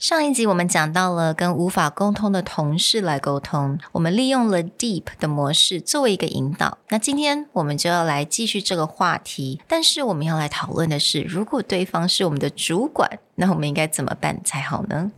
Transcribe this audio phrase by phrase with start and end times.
[0.00, 6.78] 上一集我们讲到了跟无法沟通的同事来沟通，我们利用了 Deep 的模式作为一个引导。
[6.88, 15.12] 那今天我们就要来继续这个话题，但是我们要来讨论的是，如果对方是我们的主管，那我们应该怎么办才好呢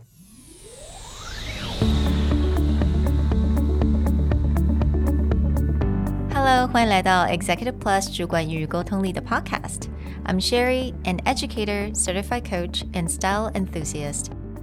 [6.33, 9.83] ？Hello，欢迎来到 Executive Plus 主管与沟通力的 Podcast。
[10.25, 14.25] I'm Sherry, an educator, certified coach, and style enthusiast.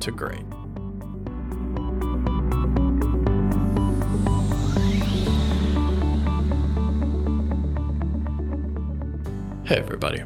[0.00, 0.44] to great.
[9.68, 10.24] Hey, everybody.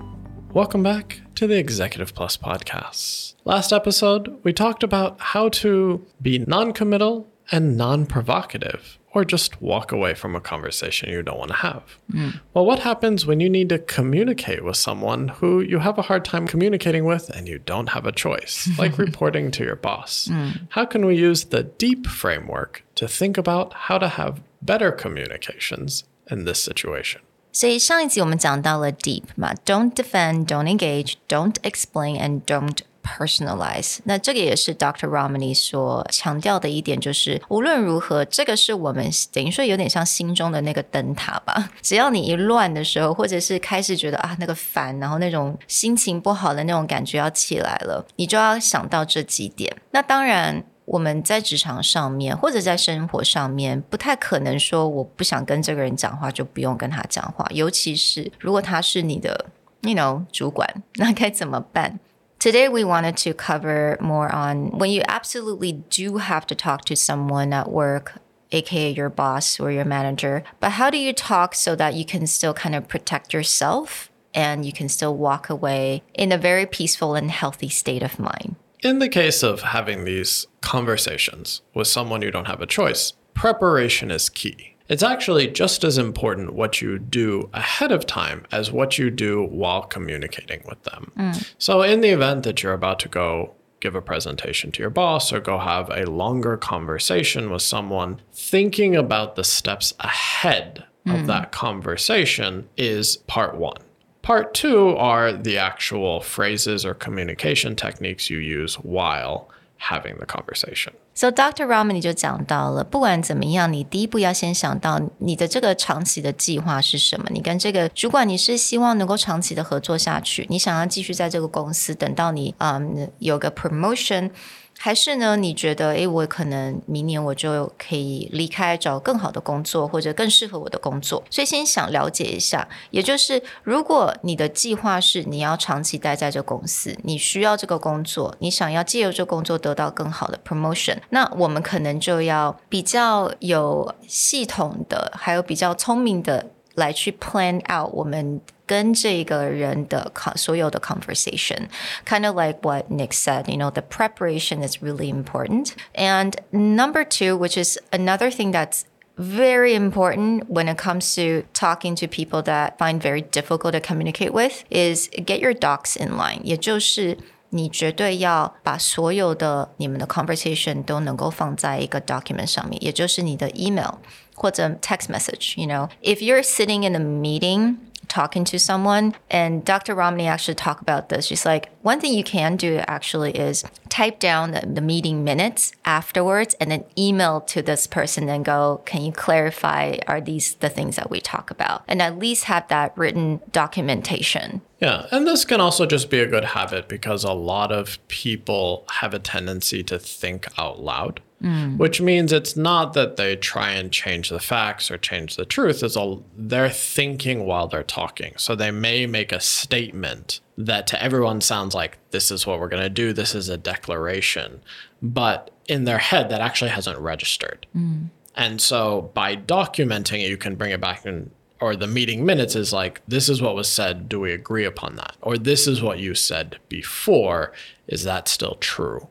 [0.53, 3.35] Welcome back to the Executive Plus podcast.
[3.45, 9.60] Last episode, we talked about how to be non committal and non provocative or just
[9.62, 11.84] walk away from a conversation you don't want to have.
[12.12, 12.40] Mm.
[12.54, 16.24] Well, what happens when you need to communicate with someone who you have a hard
[16.24, 20.28] time communicating with and you don't have a choice, like reporting to your boss?
[20.30, 20.68] Mm.
[20.70, 26.04] How can we use the DEEP framework to think about how to have better communications
[26.30, 27.22] in this situation?
[27.54, 33.99] 所以上一集我们讲到了 deep 嘛，don't defend, don't engage, don't explain, and don't personalize。
[34.05, 35.09] 那这个也是 Dr.
[35.09, 41.71] Romney 所强调的一点，就是无论如何，这个是我们等于说有点像心中的那个灯塔吧。
[41.83, 49.77] 只要你一乱的时候，或者是开始觉得啊那个烦，然后那种心情不好的那种感觉要起来了，你就要想到这几点。
[49.91, 59.47] 那当然，我们在职场上面或者在生活上面，不太可能说我不想跟这个人讲话就不用跟他讲话，尤其是如果他是你的
[59.83, 62.01] ，you know 主管，那该怎么办
[62.43, 67.53] ？Today, we wanted to cover more on when you absolutely do have to talk to someone
[67.53, 68.19] at work,
[68.51, 72.27] aka your boss or your manager, but how do you talk so that you can
[72.27, 77.15] still kind of protect yourself and you can still walk away in a very peaceful
[77.15, 78.57] and healthy state of mind?
[78.83, 84.11] In the case of having these conversations with someone you don't have a choice, preparation
[84.11, 88.99] is key it's actually just as important what you do ahead of time as what
[88.99, 91.13] you do while communicating with them.
[91.17, 91.53] Mm.
[91.59, 95.33] So, in the event that you're about to go give a presentation to your boss
[95.33, 101.19] or go have a longer conversation with someone, thinking about the steps ahead mm.
[101.19, 103.79] of that conversation is part one.
[104.23, 110.95] Part two are the actual phrases or communication techniques you use while having the conversation.
[111.15, 111.67] So Dr.
[111.67, 117.27] Raman 就讲到了，不管怎么样，你第一步要先想到你的这个长期的计划是什么。
[117.31, 124.31] 你跟这个主管，你是希望能够长期的合作下去，你想要继续在这个公司，等到你嗯有个 promotion。
[124.79, 125.37] 还是呢？
[125.37, 131.23] 你觉得，诶，我可能明年我就可以离开，找更好的工作，或者更适合我的工作。
[131.31, 148.42] 所以先想了解一下，也就是如果你的计划是你要长期待在这公司，你需要这个工作，你想要借由这工作得到更好的 promotion，那我们可能就要比较有系统的，还有比较聪明的来去 plan out 我们。
[148.68, 151.70] 跟这个人的所有的 conversation.
[152.06, 155.74] Kind of like what Nick said, you know, the preparation is really important.
[155.96, 158.84] And number two, which is another thing that's
[159.18, 164.32] very important when it comes to talking to people that find very difficult to communicate
[164.32, 166.42] with is get your docs in line.
[166.44, 167.18] 也就是
[167.52, 173.96] 你绝对要把所有的你们的 conversation 都能够放在一个 document 上面，也就是你的 email
[174.36, 175.60] 或者 text message.
[175.60, 177.78] You know, if you're sitting in a meeting
[178.09, 179.15] talking to someone.
[179.31, 179.95] And Dr.
[179.95, 181.27] Ramani actually talked about this.
[181.27, 185.73] She's like, one thing you can do actually is type down the, the, meeting minutes
[185.85, 190.69] afterwards and then email to this person and go, can you clarify, are these the
[190.69, 191.85] things that we talk about?
[191.89, 194.63] And at least have that written documentation.
[194.81, 198.85] Yeah, and this can also just be a good habit because a lot of people
[198.91, 201.21] have a tendency to think out loud.
[201.43, 201.77] Mm.
[201.77, 205.83] Which means it's not that they try and change the facts or change the truth.
[205.83, 208.35] It's all they're thinking while they're talking.
[208.37, 212.69] So they may make a statement that to everyone sounds like this is what we're
[212.69, 213.13] going to do.
[213.13, 214.63] This is a declaration.
[215.03, 217.67] But in their head, that actually hasn't registered.
[217.77, 218.11] Mm.
[218.35, 221.31] And so by documenting it, you can bring it back and
[221.63, 224.97] or the meeting minutes is like this is what was said do we agree upon
[224.97, 227.53] that or this is what you said before
[227.87, 229.07] is that still true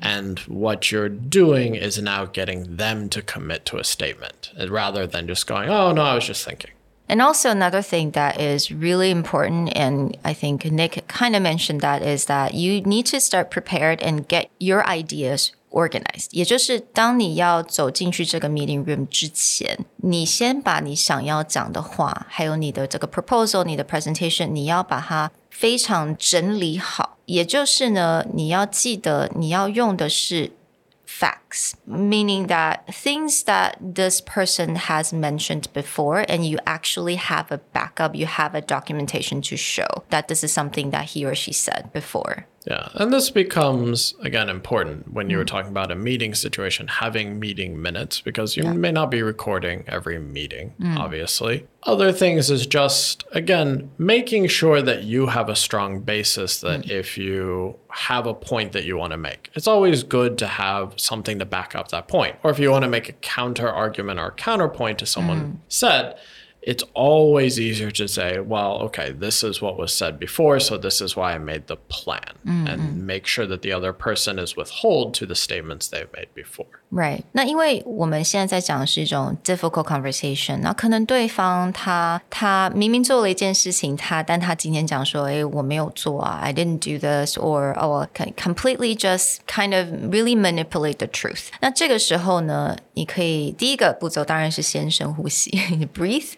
[0.00, 5.08] And what you're doing is now getting them to commit to a statement uh, rather
[5.08, 6.70] than just going, oh, no, I was just thinking.
[7.08, 11.80] And also another thing that is really important, and I think Nick kind of mentioned
[11.80, 16.28] that, is that you need to start prepared and get your ideas organized.
[16.30, 27.05] 也就是当你要走进去这个 meeting room 之前，你先把你想要讲的话，还有你的这个 proposal、你的 presentation，你要把它非常整理好。
[27.26, 30.52] 也就是呢，你要记得你要用的是
[31.06, 37.60] facts, meaning that things that this person has mentioned before, and you actually have a
[37.72, 41.52] backup, you have a documentation to show that this is something that he or she
[41.52, 42.46] said before.
[42.69, 45.47] Yeah, and this becomes again important when you were mm.
[45.47, 50.19] talking about a meeting situation, having meeting minutes, because you may not be recording every
[50.19, 50.97] meeting, mm.
[50.97, 51.65] obviously.
[51.83, 56.89] Other things is just again making sure that you have a strong basis that mm.
[56.89, 60.93] if you have a point that you want to make, it's always good to have
[60.97, 62.35] something to back up that point.
[62.43, 66.17] Or if you want to make a counter argument or counterpoint to someone said,
[66.66, 71.00] it's always easier to say, well, okay, this is what was said before, so this
[71.00, 75.12] is why I made the plan, and make sure that the other person is withhold
[75.14, 76.66] to the statements they've made before.
[76.92, 91.08] Right，那因为我们现在在讲的是一种 difficult conversation，那可能对方他他明明做了一件事情，他但他今天讲说，诶，我没有做啊，I didn't do this，or oh can completely just kind of really manipulate the
[91.08, 91.46] truth。
[91.60, 95.50] 那这个时候呢，你可以第一个步骤当然是先深呼吸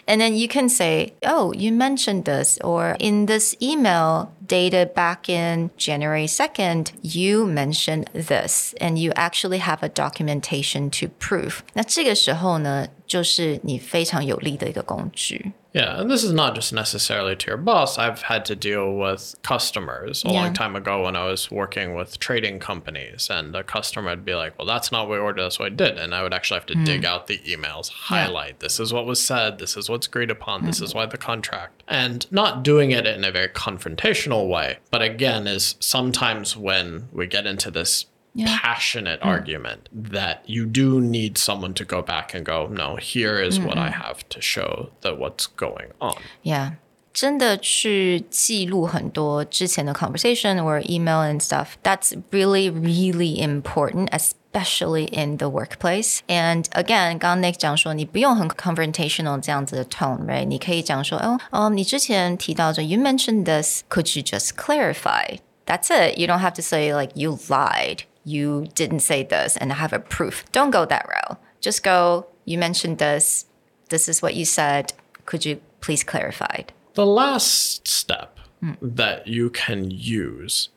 [0.19, 5.29] ，breathe，and then you can say, oh, you mentioned this, or in this email dated back
[5.29, 11.61] in January 2nd, you mentioned this, and you actually have a documentation to prove.
[11.75, 15.53] 那这个时候呢，就是你非常有力的一个工具。
[15.74, 17.98] Yeah, and this is not just necessarily to your boss.
[17.98, 20.34] I've had to deal with customers a Yeah.
[20.34, 24.34] long time ago when I was working with trading companies, and a customer would be
[24.34, 25.98] like, Well, that's not what we ordered, that's what I did.
[25.98, 26.84] And I would actually have to hmm.
[26.86, 30.66] dig out the emails, highlight this is what was said, this is what's agreed upon,
[30.66, 30.86] this hmm.
[30.86, 31.84] is why the contract.
[31.88, 37.28] And not doing it in a very confrontational way, but again, is sometimes when we
[37.28, 38.06] get into this
[38.37, 38.59] Yeah.
[38.61, 43.61] passionate argument that you do need someone to go back and go, no, here is
[43.61, 46.17] what I have to show that what's going on.
[46.43, 46.73] Yeah.
[47.13, 51.75] 真的去记录很多之前的 conversation or email and stuff.
[51.85, 56.19] That's really, really important, especially in the workplace.
[56.27, 60.45] And again, 刚刚 Nick 讲说，你不用很 confrontational 这样子的 tone, right?
[60.45, 63.85] 你可以讲说，哦，哦，你之前提到着 you mentioned this.
[63.89, 65.39] Could you just clarify?
[65.67, 66.19] That's it.
[66.19, 68.01] You don't have to say like you lied.
[68.30, 70.46] you didn't say this and I have a proof.
[70.52, 71.40] Don't go that route.
[71.62, 73.46] Just go, you mentioned this.
[73.90, 74.94] This is what you said.
[75.26, 76.62] Could you please clarify?
[76.94, 78.40] The last step
[78.82, 80.70] that you can use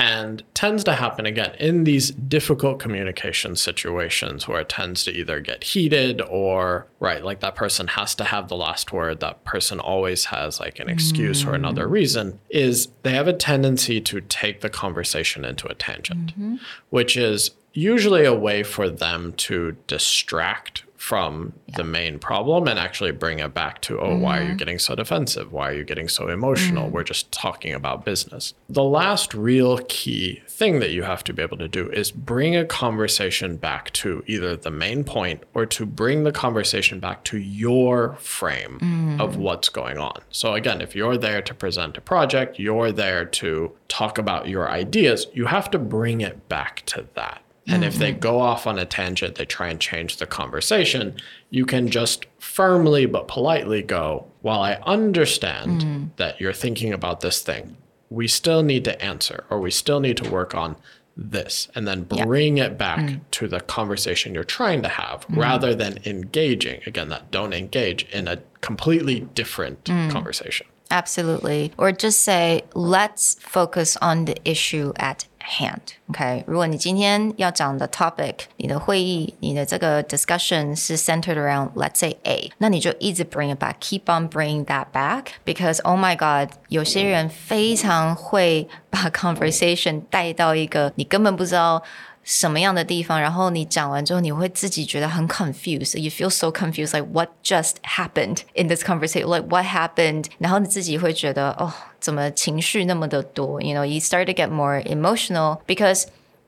[0.00, 5.40] and tends to happen again in these difficult communication situations where it tends to either
[5.40, 9.20] get heated or right like that person has to have the last word.
[9.20, 11.90] That person always has like an excuse or another mm.
[11.90, 16.56] reason is they have a tendency to take the conversation into a tangent mm-hmm.
[16.88, 23.10] which is usually a way for them to distract from the main problem and actually
[23.10, 24.58] bring it back to, oh, why are you mm-hmm.
[24.58, 25.50] getting so defensive?
[25.50, 26.90] Why are you getting so emotional?
[26.90, 26.92] Mm.
[26.92, 28.52] We're just talking about business.
[28.68, 32.54] The last real key thing that you have to be able to do is bring
[32.54, 37.38] a conversation back to either the main point or to bring the conversation back to
[37.38, 39.36] your frame of mm.
[39.36, 40.20] what's going on.
[40.28, 44.68] So, again, if you're there to present a project, you're there to talk about your
[44.68, 47.40] ideas, you have to bring it back to that.
[47.72, 48.20] And if they mm-hmm.
[48.20, 51.16] go off on a tangent, they try and change the conversation,
[51.50, 56.04] you can just firmly but politely go, While I understand mm-hmm.
[56.16, 57.76] that you're thinking about this thing,
[58.08, 60.76] we still need to answer or we still need to work on
[61.16, 63.20] this and then bring it back mm.
[63.30, 65.40] to the conversation you're trying to have mm-hmm.
[65.40, 66.80] rather than engaging.
[66.86, 70.10] Again that don't engage in a completely different mm.
[70.10, 70.66] conversation.
[70.90, 71.72] Absolutely.
[71.78, 75.79] Or just say, let's focus on the issue at hand.
[76.09, 84.87] OK，如果你今天要讲的 topic，你的会议，你的这个 discussion 是 centered around let's say A，那你就一直 bring it back，keep on bringing that
[84.91, 91.83] back，because oh my god，有些人非常会把 conversation 带到一个你根本不知道。
[92.23, 99.27] 什么样的地方，然后你讲完之后，你会自己觉得很 confused。You feel so confused, like what just happened in this conversation?
[99.27, 100.25] Like what happened?
[100.39, 103.61] 然后你自己会觉得，哦，怎么情绪那么的多？
[103.61, 106.05] You know, you start to get more emotional because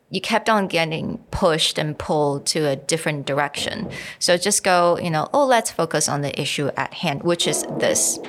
[0.09, 3.87] you kept on getting pushed and pulled to a different direction.
[4.19, 7.63] So just go, you know, oh, let's focus on the issue at hand, which is
[7.77, 8.19] this.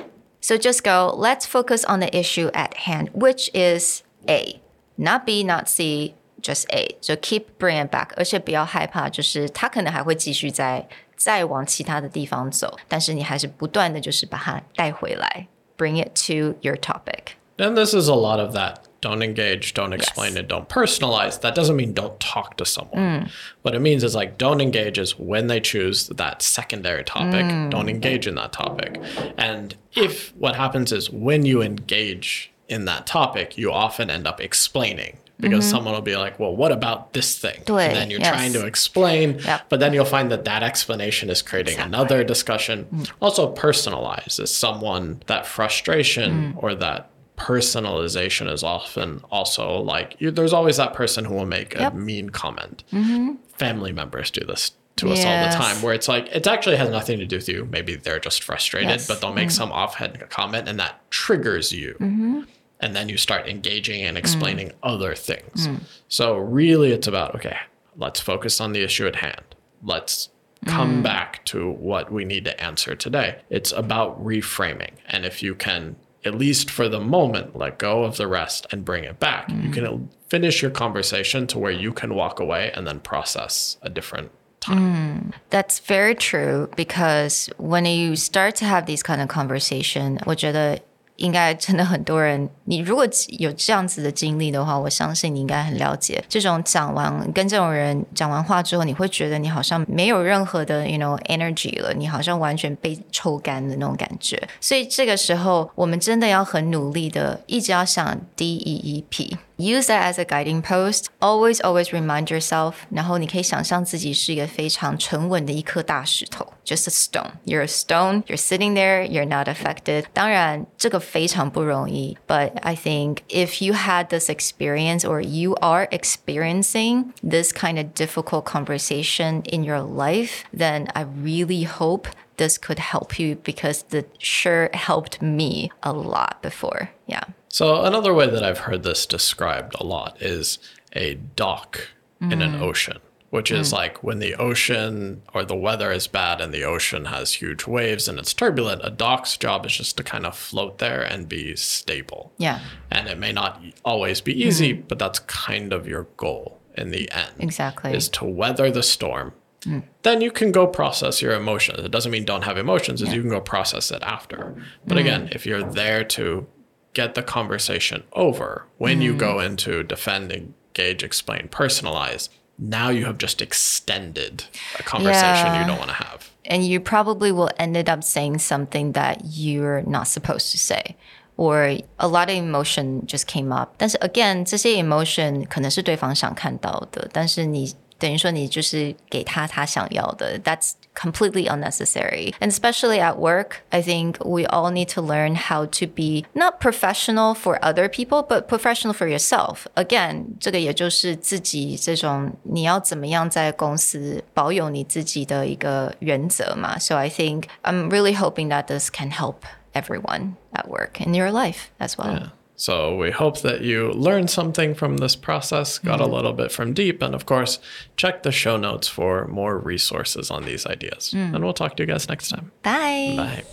[0.41, 4.61] So just go, let's focus on the issue at hand, which is A,
[4.97, 15.47] not B, not C, just A，就 keep bring it back，而且不要害怕，就是他可能还会继续在再往其他的地方走，但是你还是不断的就是把它带回来，
[15.77, 17.33] bring it to your topic。
[17.57, 18.75] And this is a lot of that.
[19.01, 20.43] Don't engage, don't explain Yes.
[20.43, 21.39] it, don't personalize.
[21.39, 23.29] That doesn't mean don't talk to someone.
[23.61, 27.89] What it means is like don't engage is when they choose that secondary topic, don't
[27.89, 28.99] engage in that topic.
[29.37, 34.41] And if what happens is when you engage in that topic, you often end up
[34.41, 35.17] explaining.
[35.40, 35.70] because mm-hmm.
[35.76, 37.60] someone will be like, well, what about this thing?
[37.88, 38.32] And then you're yes.
[38.32, 39.68] trying to explain, Yep.
[39.68, 42.86] but then you'll find that that explanation is creating another discussion.
[42.94, 43.10] Mm.
[43.20, 46.62] Also, personalize is someone that frustration mm.
[46.62, 51.74] or that personalization is often also like you, there's always that person who will make
[51.74, 51.92] Yep.
[51.92, 52.84] a mean comment.
[52.92, 53.34] Mm-hmm.
[53.58, 56.88] Family members do this to us all the time where it's like it actually has
[56.88, 57.68] nothing to do with you.
[57.70, 59.08] Maybe they're just frustrated, Yes.
[59.08, 59.54] but they'll make mm-hmm.
[59.54, 62.46] some offhand comment and that triggers you
[62.83, 65.67] And then you start engaging and explaining other things.
[66.07, 67.57] So really it's about okay,
[67.97, 69.43] let's focus on the issue at hand.
[69.83, 70.29] Let's
[70.65, 73.41] come back to what we need to answer today.
[73.49, 74.91] It's about reframing.
[75.07, 78.83] And if you can at least for the moment let go of the rest and
[78.83, 82.85] bring it back, you can finish your conversation to where you can walk away and
[82.85, 85.33] then process a different time.
[85.49, 90.79] That's very true because when you start to have these kind of conversation，我觉得
[91.16, 93.06] 应该真的很多人，你如果
[93.38, 96.22] 有这样子的经历的话，我相信你应该很了解。
[96.28, 104.42] 这种讲完跟这种人讲完话之后，你会觉得你好像没有任何的 you know energy 了，你好像完全被抽干的那种感觉。
[104.60, 109.36] 所以这个时候，我们真的要很努力的，一直要想 D E E P。
[109.57, 111.09] Use that as a guiding post.
[111.19, 112.75] Always, always remind yourself.
[112.89, 117.31] 然后你可以想象自己是一个非常沉稳的一颗大石头，just a stone.
[117.45, 118.23] You're a stone.
[118.23, 119.05] You're sitting there.
[119.05, 120.05] You're not affected.
[120.13, 122.17] 当然，这个非常不容易。
[122.25, 128.45] But I think if you had this experience or you are experiencing this kind of difficult
[128.45, 132.07] conversation in your life, then I really hope
[132.37, 136.91] this could help you because it sure helped me a lot before.
[137.05, 137.23] Yeah.
[137.54, 140.58] So another way that I've heard this described a lot is
[140.92, 141.86] a dock
[142.20, 142.60] in an mm.
[142.60, 142.98] ocean,
[143.30, 143.74] which is mm.
[143.74, 148.08] like when the ocean or the weather is bad and the ocean has huge waves
[148.08, 151.54] and it's turbulent, a dock's job is just to kind of float there and be
[151.54, 152.32] stable.
[152.38, 152.58] Yeah.
[152.90, 154.88] And it may not always be easy, mm-hmm.
[154.88, 157.34] but that's kind of your goal in the end.
[157.38, 157.94] Exactly.
[157.94, 159.32] Is to weather the storm.
[159.60, 159.84] Mm.
[160.02, 161.84] Then you can go process your emotions.
[161.84, 164.56] It doesn't mean don't have emotions, is you can go process it after.
[164.88, 166.48] But again, if you're there to
[166.93, 173.17] get the conversation over when you go into defend, engage, explain, personalize, now you have
[173.17, 174.43] just extended
[174.79, 175.61] a conversation Yeah.
[175.61, 176.29] you don't want to have.
[176.45, 180.95] and you probably will ended up saying something that you're not supposed to say
[181.37, 190.71] or a lot of emotion just came up 但是 again 这些 emotion 可能是对方想看到的但是你 等于说你就是给他他想要的 that's
[190.95, 195.85] completely unnecessary and especially at work i think we all need to learn how to
[195.85, 207.43] be not professional for other people but professional for yourself again 这个也就是自己这种你要怎么样在公司保有你自己的一个原则嘛 so i think
[207.63, 212.31] i'm really hoping that this can help everyone at work in your life as well
[212.55, 216.73] So we hope that you learned something from this process, got a little bit from
[216.73, 217.59] deep, and of course,
[217.95, 221.13] check the show notes for more resources on these ideas.
[221.13, 222.51] And we'll talk to you guys next time.
[222.61, 223.43] bye Bye.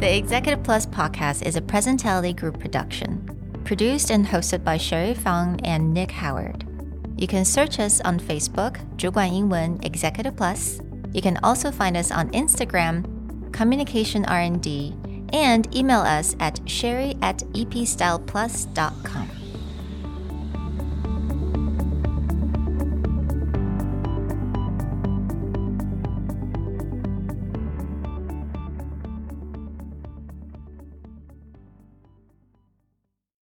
[0.00, 3.26] The Executive Plus podcast is a Presentality Group production,
[3.64, 6.66] produced and hosted by Sherry Fang and Nick Howard.
[7.16, 10.80] You can search us on Facebook, 主管英文 Executive Plus.
[11.14, 13.04] You can also find us on Instagram,
[13.59, 14.95] Communication R&D,
[15.33, 19.38] and email us at sherry at epstyleplus.com.